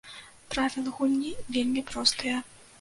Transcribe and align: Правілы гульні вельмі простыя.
Правілы 0.53 0.95
гульні 0.97 1.35
вельмі 1.53 1.87
простыя. 1.93 2.45